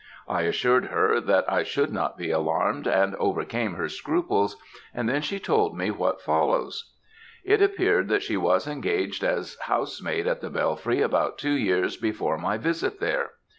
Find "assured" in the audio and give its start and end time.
0.41-0.85